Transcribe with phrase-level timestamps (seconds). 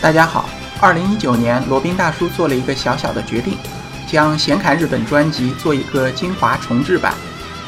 [0.00, 0.48] 大家好，
[0.80, 3.58] 二零一九年，罗宾大叔做了一个小小的决定，
[4.06, 7.12] 将《闲侃日本》专辑做一个精华重制版，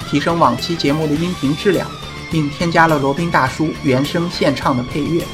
[0.08, 1.90] 提升往期节目的音频质量，
[2.30, 5.24] 并添加了罗宾大叔原声献唱的配乐。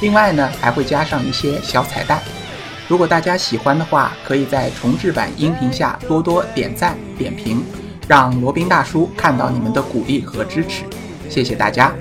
[0.00, 2.20] 另外呢，还会加上一些小彩蛋。
[2.88, 7.64] 如果大家喜欢的话，可以在重制版音频下多多点赞点评，
[8.06, 10.84] 让罗宾大叔看到你们的鼓励和支持。
[11.28, 11.92] 谢谢大家。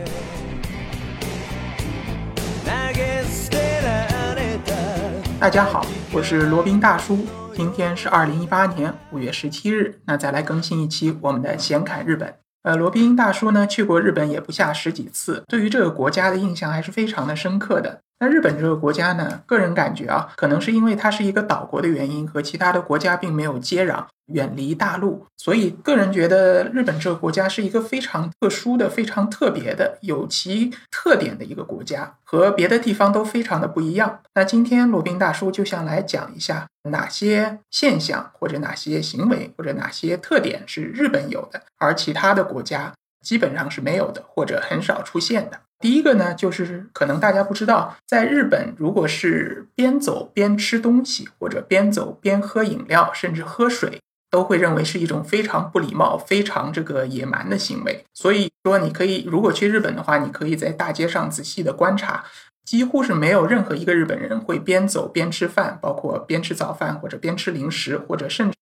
[5.40, 7.26] 大家好，我是罗宾大叔。
[7.56, 12.45] 今天是二零一八年五月十七日，那再来更新一期我们的闲侃日本。
[12.66, 18.02] 呃，罗宾大叔呢去过日本也不下十几次，对于这个国家的印象还是非常的深刻的。
[18.26, 24.04] 那日本这个国家呢，个人感觉啊，可能是因为它是一个岛国的原因，和其他的国家并没有接壤。
[24.34, 34.22] 远离大陆，所以个人觉得日本这个国家是一个非常特殊的、非常特别的、有其特点的一个国家，和别的地方都非常的不一样。
[34.34, 42.92] 那今天罗宾大叔就想来讲一下哪些现象，或者哪些行为，或者哪些特点是日本有的，而其他的国家
[43.26, 45.60] 基本上是没有的，或者很少出现的。
[45.80, 54.00] 第一个呢，就是可能大家不知道，在日本，如果是边走边吃东西，或者边走边喝饮料，甚至喝水。
[54.32, 58.04] 都会认为是一种非常不礼貌、非常这个野蛮的行为。
[58.14, 62.26] 所以说，你可以如果去日本的话，你可以在大街上仔细的观察，
[62.66, 68.58] 几乎是没有任何一个日本人会边走边吃饭，包括边吃早饭或者边吃零食，或者甚至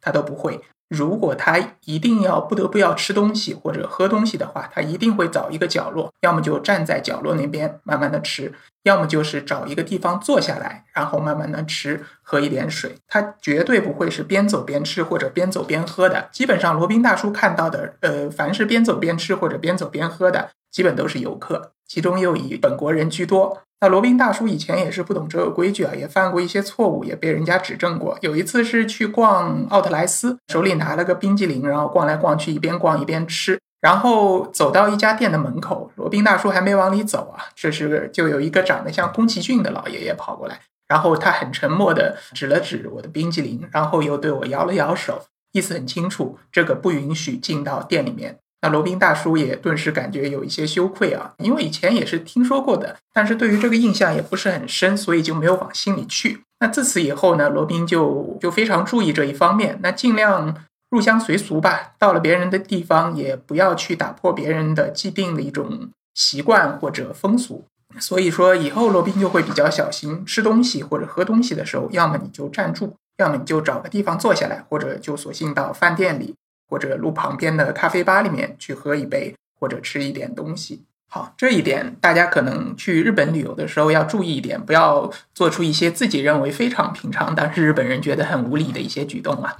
[0.00, 0.60] 他都不会。
[0.88, 8.52] 如果他一定要不得不要吃东西或者喝东西的话，他一定会找一个角落，要么就站在角落那边慢慢的吃。
[8.82, 12.96] 要么就是找一个地方坐下来，然后慢慢的吃，喝一点水。
[13.06, 16.28] 他绝对不会是边走边吃或者边走边喝的。
[16.32, 23.62] 基本上罗宾大叔看到的，呃，凡是边走边吃或者边走边喝的，基本都是游客，其中又以本国人居多。
[23.80, 28.16] 那罗宾大叔以前也是不懂这个规矩啊，也犯过一些错误，也被人家指正过。
[28.20, 33.58] 有一次是去逛奥特莱斯，手里拿了个冰激凌，然后逛来逛去，一边逛一边吃。
[33.80, 48.38] 然后走到一家店的门口，罗宾大叔还没往里走啊，这时就有一个长得像宫崎骏的老爷爷跑过来，然后他很沉默的指了指我的冰激凌，然后又对我摇了摇手，意思很清楚，这个不允许进到店里面。
[48.62, 56.40] 那罗宾大叔也顿时感觉有一些羞愧啊，因为以前也是听说过的，但是对于这个印象也不是很深，所以就没有往心里去。
[56.60, 60.54] 那自此以后呢，罗宾就就非常注意这一方面，那尽量。
[60.90, 67.64] 入乡随俗吧，到了别人的地方也不要去打破别人的既定的一种习惯或者风俗。
[68.00, 76.34] 所以说，以后罗宾就会比较小心，吃东西或者喝东西的时候，要么你就站住，要么你就找个地方坐下来，或者就索性到饭店里
[76.70, 80.84] 或者路旁边的咖啡吧里面去喝一杯或者吃一点东西。
[81.12, 89.56] 好，这一点大家可能去日本旅游的时候要注意一点，不要做出一些自己认为非常平常，但是日本人觉得很无理的一些举动啊。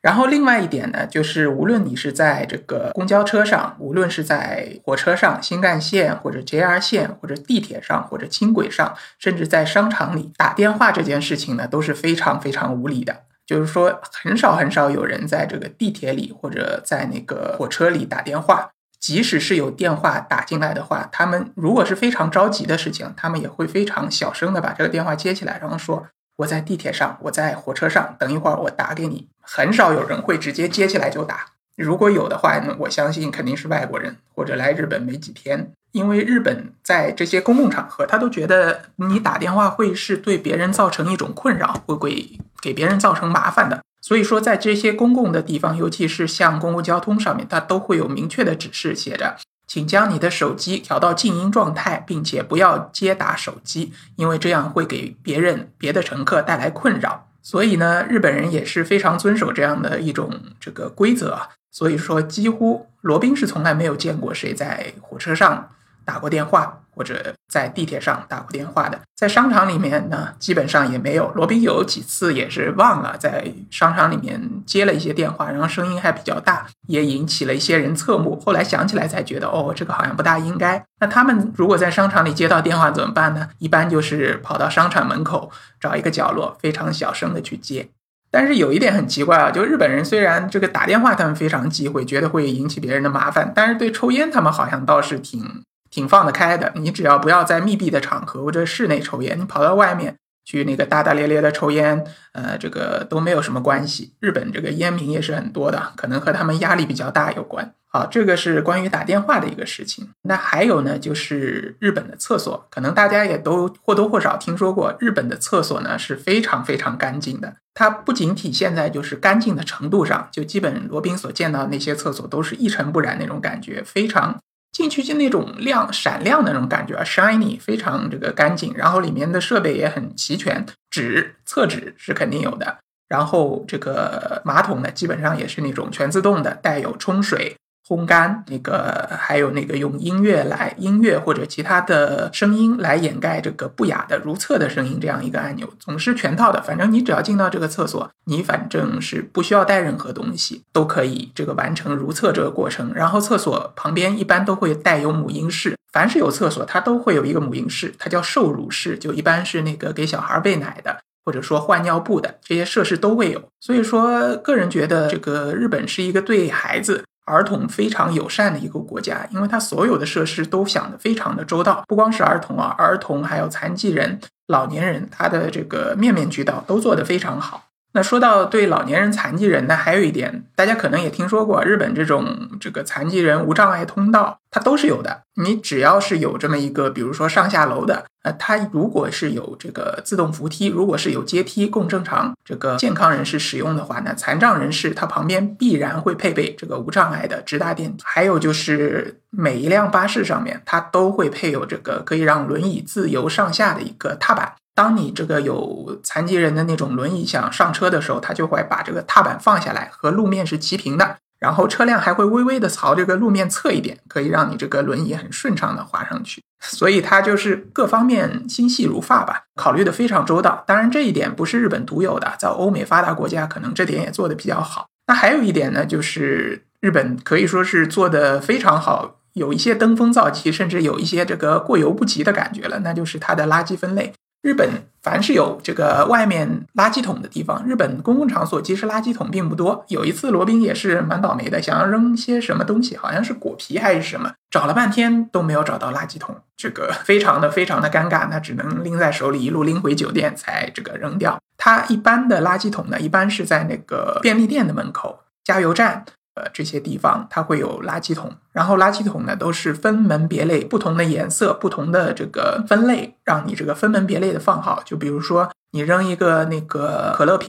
[0.00, 13.22] 然后另外一点呢，就是无论你是在这个公交车上，无论是在火车上、新干线或者 JR 线或者地铁上或者轻轨上，甚至在商场里打电话这件事情呢，都是非常非常无理的。
[13.46, 26.06] 就是说，很少很少有人在这个地铁里或者在那个火车里打电话，即使是有电话打进来的话，他们如果是非常着急的事情，他们也会非常小声的把这个电话接起来，然后说。
[26.38, 29.28] 我在地铁上，我在火车上，等一会儿我打给你。
[29.40, 35.70] 很少有人会直接接起来就打，如果有的话，呢，我相信肯定是外国人或者来日本没几天。
[35.94, 43.80] 因为日本在这些公共场合，他都觉得你打电话会是对别人造成一种困扰，会给给别人造成麻烦的。
[44.00, 49.36] 所以说，在这些公共的地方，尤其是像公共交通上面，它都会有明确的指示，写着。
[49.68, 57.28] 请将你的手机调到静音状态，并且不要接打手机，因为这样会给别人、别的乘客带来困扰。
[57.40, 61.50] 所以呢，日本人也是非常遵守这样的一种这个规则啊。
[61.70, 65.70] 所以说，几乎罗宾是从来没有见过谁在火车上
[66.04, 66.80] 打过电话。
[66.96, 71.28] 或者在地铁上打过电话的，在商场里面呢，基本上也没有。
[71.34, 78.38] 罗宾有几次也是忘了在商场里面接了一些电话，然后声音还比较大，也引起了一些人侧目。
[78.38, 80.80] 后来想起来才觉得，哦，这个好像不大应该。
[81.00, 83.48] 那他们如果在商场里接到电话怎么办呢？
[83.58, 87.88] 一般就是跑到商场门口找一个角落，非常小声的去接。
[88.30, 95.64] 但是有一点很奇怪啊，就日本人虽然这个打电话他们非常忌讳，觉得会引起别人的麻烦，但是对抽烟他们好像倒是挺。
[95.94, 96.72] 挺放得开的。
[96.74, 104.14] 你只要不要在密闭的场合或者室内抽烟，你跑到外面去那个大大咧咧的抽烟，呃，这个都没有什么关系。
[104.18, 107.72] 日本这个烟民也是很多的，可能和他们压力比较大有关。
[107.86, 110.08] 好，这个是关于打电话的一个事情。
[110.22, 117.54] 那还有呢，就是日本的厕所，可能大家也都或多或少听说过，日本的厕所呢是非常非常干净的。
[117.72, 124.40] 它不仅体现在就是干净的程度上，就基本罗宾所见到那些厕所都是一尘不染那种感觉，非常
[124.74, 128.74] 进去就那种亮闪亮的那种感觉啊，shiny，非常这个干净。
[128.74, 132.76] 然后里面的设备也很齐全，纸厕纸是肯定有的。
[133.08, 137.54] 然后这个马桶呢，基本上也是那种全自动的，带有冲水。
[137.86, 146.62] 烘干那个，还有那个用音乐来音乐或者其他的声音来掩盖这个不雅的如厕的声音，这样一个按钮总是全套的。
[146.62, 152.90] 反正你只要进到这个厕所，你反正是不需要带任何东西，都可以这个完成如厕这个过程。
[152.94, 163.42] 然后厕所旁边一般都会带有母婴室，凡是有厕所，它都会有一个母婴室，它叫受乳室，就一般是那个给小孩喂奶的，或者说换尿布的这些设施都会有。
[163.60, 167.04] 所以说，个人觉得这个日本是一个对孩子。
[167.24, 177.64] 儿童非常友善的一个国家，因为它所有的设施都想得非常的周到，不光是儿童啊，儿童还有残疾人、老年人，他的这个面面俱到，都做得非常好。
[177.96, 185.22] 那说到对老年人、残疾人呢，还有一点，大家可能也听说过，日本这种这个残疾人无障碍通道，它都是有的。
[185.36, 198.02] 你只要是有这么一个，比如说上下楼的，呃，它如果是有这个自动扶梯，如果是有阶梯供正常这个健康人士使用的话，那残障人士他旁边必然会配备这个无障碍的直达电梯。
[198.04, 204.52] 还有就是每一辆巴士上面，它都会配有这个可以让轮椅自由上下的一个踏板。
[204.74, 211.16] 当你这个有残疾人的那种轮椅想上车的时候，他就会把这个踏板放下来，和路面是齐平的。
[211.38, 216.42] 然后车辆还会微微的朝这个路面侧一点，可以让你这个轮椅很顺畅的滑上去。
[216.64, 220.64] 所以它就是各方面心细如发吧，考虑的非常周到。
[220.66, 224.86] 当然这一点不是日本独有的，在欧美发达国家可能这点也做的比较好。
[225.06, 234.14] 那还有一点呢，就是日本可以说是做的非常好，有一些登峰造极，甚至有一些这个过犹不及的感觉了，那就是它的垃圾分类。
[234.44, 234.68] 日本
[235.00, 239.82] 凡是有这个外面垃圾桶的地方，日本公共场所其实垃圾桶并不多。
[239.88, 251.38] 有一次罗宾也是蛮倒霉的，想要扔些什么东西，好像是果皮还是什么，找了半天都没有找到垃圾桶，这个非常的非常的尴尬，那只能拎在手里一路拎回酒店才这个扔掉。
[251.56, 256.04] 它一般的垃圾桶呢，一般是在那个便利店的门口、加油站。
[256.34, 264.82] 呃，这些地方它会有垃圾桶，然后垃圾桶呢都是分门别类，不同的颜色，不同的这个分类，让你这个分门别类的放好。
[264.84, 267.48] 就比如说，你扔一个那个可乐瓶，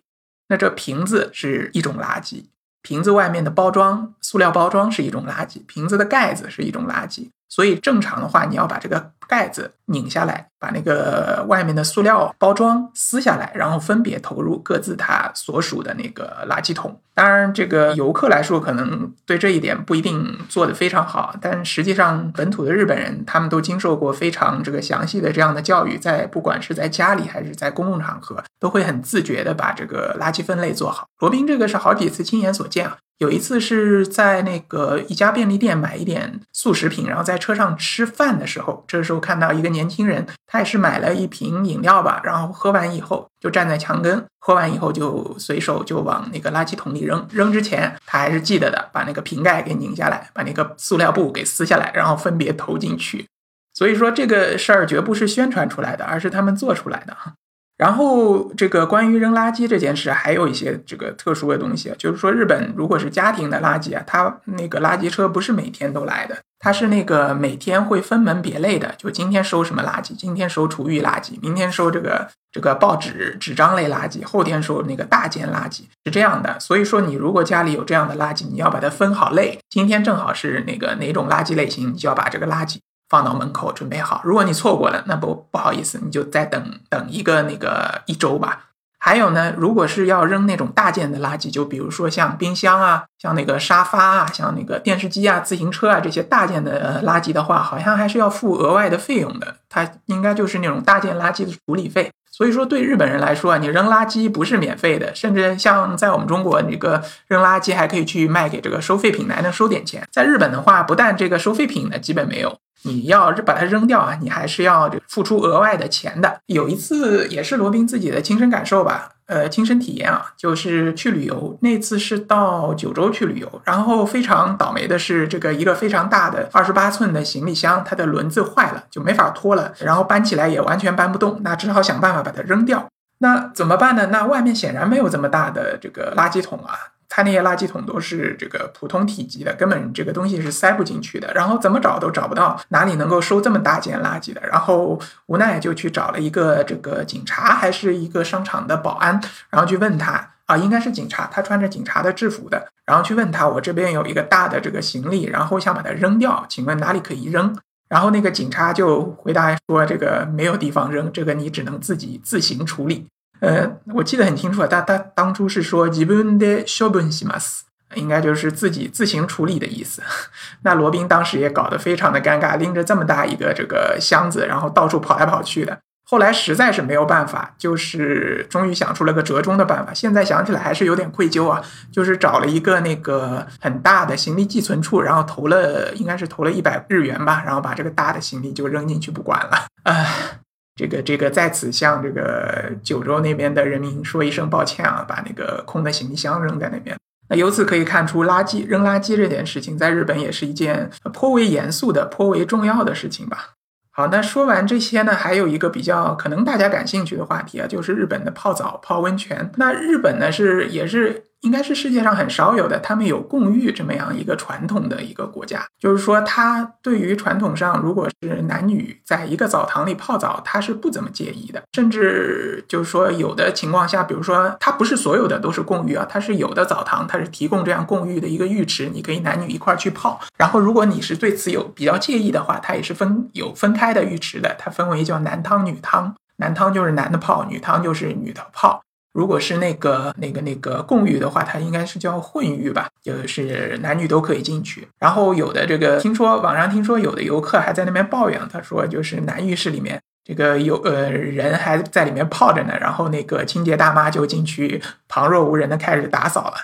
[0.50, 2.46] 那这瓶子是一种垃圾，
[2.84, 7.30] 瓶子外面的包装，塑料包装是一种垃圾，瓶子的盖子是一种垃圾。
[7.56, 17.00] 所以正常的话，你要把这个盖子拧下来，把那个外面的塑料包装撕下来，然后分别投入各自它所属的那个垃圾桶。
[17.14, 31.08] 当然，这个游客来说可能对这一点不一定做得非常好，但实际上本土的日本人他们都经受过非常这个详细的这样的教育，在不管是在家里还是在公共场合，都会很自觉的把这个垃圾分类做好。
[31.20, 32.98] 罗宾这个是好几次亲眼所见啊。
[33.20, 47.26] 有一次是在那个一家便利店买一点速食品，然后在车上吃饭的时候，这时候看到一个年轻人，他也是买了一瓶饮料吧，然后喝完以后就站在墙根，喝完以后就随手就往那个垃圾桶里扔。
[47.32, 53.26] 扔之前他还是记得的，把那个瓶盖给拧下来，把那个塑料布给撕下来，然后分别投进去。
[53.74, 57.34] 所以说这个事儿绝不是宣传出来的，而是他们做出来的哈。
[57.78, 76.58] 然后，这个关于扔垃圾这件事，还有一些这个特殊的东西，就是说，日本如果是家庭的垃圾啊，它那个垃圾车不是每天都来的，它是那个每天会分门别类的，就今天收什么垃圾，今天收厨余垃圾，明天收这个这个报纸纸张类垃圾，后天收那个大件垃圾，是这样的。
[76.62, 82.78] 所以说，你如果家里有这样的垃圾，你要把它分好类，今天正好是那个哪种垃圾类型，你就要把这个垃圾。
[83.10, 88.62] 放到门口准备好，如果你错过了，那不不好意思，你就再等等一个那个一周吧。
[88.98, 99.58] 还有呢，如果是要扔那种大件的垃圾，就比如说像冰箱啊、像那个沙发啊、像那个电视机啊、自行车啊这些大件的垃圾的话，好像还是要付额外的费用的。
[99.70, 102.10] 它应该就是那种大件垃圾的处理费。
[102.32, 110.06] 所以说，对日本人来说啊，你扔垃圾不是免费的，甚至像在我们中国，那个扔垃圾还可以去卖给这个收废品的，还能收点钱。
[110.12, 112.58] 在日本的话，不但这个收废品呢基本没有。
[112.86, 116.40] 你要是把它扔掉啊，你还是要付出额外的钱的。
[116.46, 132.88] 有一次也是罗宾自己的亲身感受吧，呃亲身体验啊，就是去旅游，那次是到九州去旅游，然后非常倒霉的是，这个一个非常大的二十八寸的行李箱，它的轮子坏了，就没法拖了，然后搬起来也完全搬不动，那只好想办法把它扔掉。
[133.20, 134.08] 那怎么办呢？
[134.12, 136.76] 那外面显然没有这么大的这个垃圾桶啊。
[137.16, 141.34] 他那些垃圾桶都是这个普通体积的，根本这个东西是塞不进去的。
[141.34, 144.42] 然后怎么找都找不到哪里能够收这么大件垃圾的。
[144.52, 149.18] 然后无奈就去找了一个这个警察，还是一个商场的保安，
[149.50, 152.68] 然后去问他啊，应该是警察，他穿着警察的制服的。
[152.86, 157.58] 然后去问他，我这边有一个大的这个行李，然后想把它扔掉，请问哪里可以扔？
[157.88, 163.08] 然后那个警察就回答说，这个没有地方扔，这个你只能自己自行处理。
[163.41, 167.61] 呃，我记得很清楚，他他当初是说自分で処分します，
[167.95, 170.03] 应该就是自己自行处理的意思。
[170.63, 175.79] 那罗宾当时也搞得非常的尴尬，拎着这么大一个这个箱子，然后到处跑来跑去的。
[176.05, 179.95] 后来实在是没有办法，就是终于想出了个折中的办法。
[179.95, 189.67] 现在想起来还是有点愧疚啊，就是找了一个那个很大的行李寄存处，然后投了应该是投了一百日元吧，然后把这个大的行李就扔进去不管了。
[189.85, 190.41] 唉。
[190.76, 196.98] 这个这个在此向这个九州那边的人民说一声抱歉啊，把那个空的行李箱扔在那边。
[197.30, 203.52] 那由此可以看出，垃圾扔垃圾这件事情在日本也是一件颇为严肃的、颇为重要的事情吧。
[203.92, 209.50] 好，那说完这些呢，还有一个比较可能大家感兴趣的话题啊，就是日本的泡澡、泡温泉。
[209.56, 211.24] 那日本呢是也是。
[211.46, 230.20] 应该是世界上很少有的，他们有共浴这么样一个传统的一个国家，就是说，他对于传统上如果是男女在一个澡堂里泡澡，他是不怎么介意的，甚至就是说，有的情况下，比如说，他不是所有的都是共浴啊，他是有的澡堂，他是提供这样共浴的一个浴池，你可以男女一块去泡。
[230.40, 238.82] 然后，如果你是对此有比较介意的话，它也是分有分开的浴池的，它分为叫男汤、女汤，男汤就是男的泡，女汤就是女的泡。
[239.16, 244.86] 如果是那个那个那个共浴的话，它应该是叫混浴吧，就是男女都可以进去。
[245.00, 256.56] 然后有的这个听说网上听说有的游客还在那边抱怨，他说就是男浴室里面这个有呃人还在里面泡着呢，然后那个清洁大妈就进去旁若无人的开始打扫了，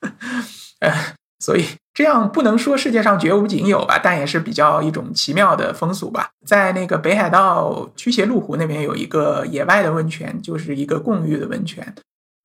[0.80, 0.92] 呃，
[1.38, 1.64] 所以。
[2.00, 6.30] 这样不能说世界上绝无仅有吧，但也是比较一种奇妙的风俗吧。
[6.46, 11.94] 在那个北海道驱邪路湖那边有一个野外的温泉，就是一个共浴的温泉，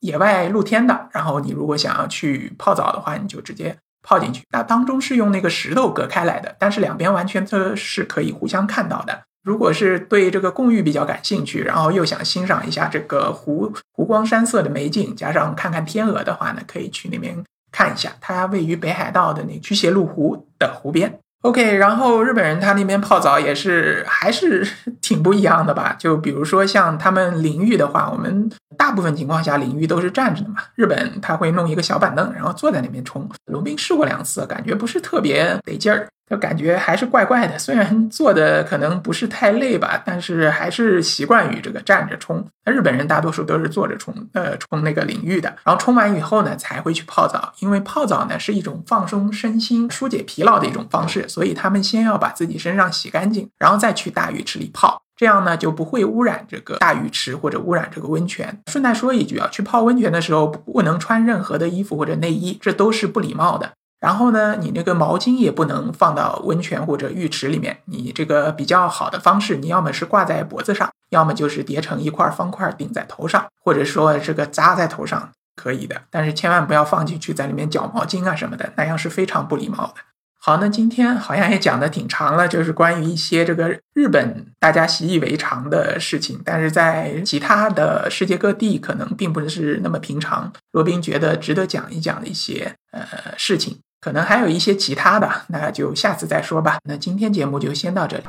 [0.01, 1.07] 野外露天的。
[1.13, 4.43] 然后你如果想要去泡澡的话，你就直接泡进去。
[4.51, 9.21] 那当中是用那个石头隔开来的，但是两边完全都是可以互相看到的。
[9.41, 17.41] 如果是对这个共浴比较感兴趣，然后又想欣赏一下这个湖湖光山色的美景，加上看看天鹅的话呢，可以去那边。
[17.75, 21.19] 看一下，它位于北海道的那驱邪路湖的湖边。
[21.41, 24.65] OK，然后日本人他那边泡澡也是还是
[25.01, 25.93] 挺不一样的吧？
[25.99, 30.55] 就比如说像他们淋浴的话，我们大部分情况下淋浴都是站着的嘛。
[30.75, 33.29] 日本他会弄一个小板凳，然后坐在那边冲。
[33.51, 36.07] 龙斌试过两次，感觉不是特别得劲儿。
[36.29, 42.43] 就感觉还是怪怪的，虽然做的可能不是太累吧，但是还是习惯于这个站着冲。
[42.65, 47.53] 那日本人大多数都是坐着冲，呃，冲那个淋浴的，然后冲完以后呢，才会去泡澡。
[47.59, 58.59] 因为泡澡呢是一种放松身心、疏解疲劳的一种方式，所以他们先要把自己身上洗干净，然后再去大浴池里泡，这样呢就不会污染这个大浴池或者污染这个温泉。
[58.71, 63.73] 顺带说一句啊，去泡温泉的时候不能穿任何的衣服或者内衣，这都是不礼貌的。
[64.05, 67.75] 然后呢，你那个毛巾也不能放到温泉或者浴池里面。
[67.85, 75.99] 你这个比较好的方式，你要么是挂在脖子上，要么就是叠成一块方块顶在头上，或者说这个扎在头上可以的。
[76.11, 79.95] 但是千万不要放进去在里面搅毛巾啊什么的，那样是非常不礼貌的。
[80.39, 90.53] 好，那今天好像也讲的挺长了，就是关于一些这个日本大家习以为常的事情，但是在其他的世界各地可能并不是那么平常。
[90.73, 93.01] 罗宾觉得值得讲一讲的一些呃
[93.35, 93.79] 事情。
[94.05, 96.77] 可能还有一些其他的，那就下次再说吧。
[96.87, 98.23] 那今天节目就先到这里。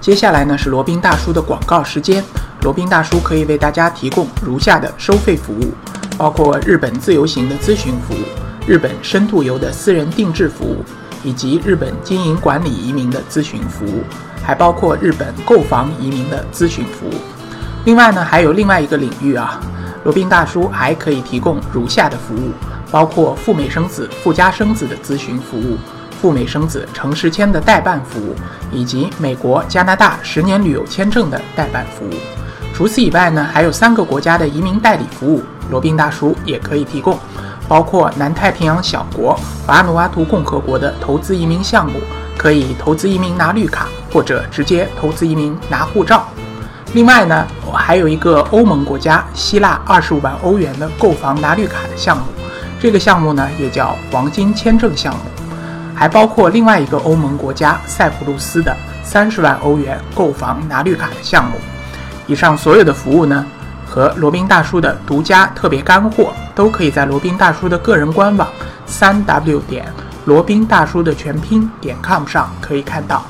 [0.00, 2.22] 接下来呢是罗宾大叔的广告时间。
[2.62, 5.74] 罗宾大叔可以为大家提供如下的收费服务，
[6.16, 8.22] 包括日本自由行的咨询服务、
[8.68, 10.84] 日本深度游的私人定制服务，
[11.24, 14.04] 以及日本经营管理移民的咨询服务，
[14.44, 17.14] 还包括日本购房移民的咨询服务。
[17.84, 19.60] 另外呢，还有另外一个领域啊，
[20.04, 22.52] 罗宾大叔还可以提供如下的服务。
[22.90, 25.76] 包括赴美生子、赴加生子的咨询服务，
[26.20, 28.34] 赴美生子城市签的代办服务，
[28.72, 32.12] 以及美国、加拿大十年旅游签证的代办服务。
[32.74, 37.18] 除此以外呢，还有三个国家的移民代理服务，罗宾大叔也可以提供，
[37.68, 42.00] 包括南太平洋小国瓦努阿图共和国的投资移民项目，
[42.38, 46.26] 可以投资移民拿绿卡，或者直接投资移民拿护照。
[46.94, 52.24] 另外呢，我还有一个欧盟国家希腊二十五万欧元的购房拿绿卡的项目，
[52.80, 55.20] 这个项目呢也叫黄金签证项目，
[55.94, 61.58] 还包括另外一个欧盟国家塞浦路斯的三十万欧元购房拿绿卡的项目。
[62.26, 63.44] 以上所有的服务呢，
[63.86, 68.48] 和罗宾大叔的独家特别干货，都可以在罗宾大叔的个人官网
[68.86, 69.84] 三 w 点
[70.24, 73.22] 罗宾大叔的全拼点 com 上可以看到。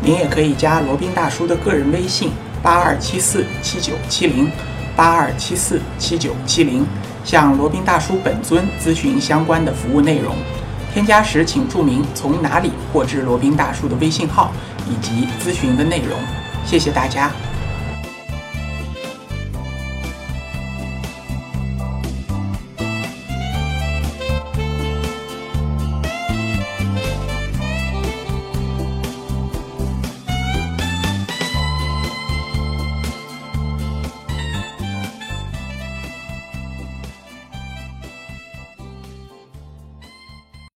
[0.00, 2.32] 您也可以加罗宾大叔的个人微信。
[2.62, 4.48] 八二七四七九七零，
[4.94, 6.86] 八二七四七九七零，
[7.24, 10.34] 向罗宾大叔本尊咨询相关的服务内容。
[10.92, 14.52] 添加时请注明从哪里获知罗宾大叔的微信号
[14.88, 16.18] 以及咨询的内容。
[16.66, 17.30] 谢谢大家。